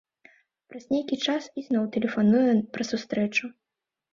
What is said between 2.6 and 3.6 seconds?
пра сустрэчу.